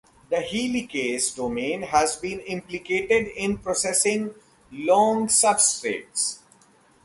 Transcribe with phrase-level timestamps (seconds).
[0.31, 4.33] The helicase domain has been implicated in processing
[4.71, 6.39] long substrates.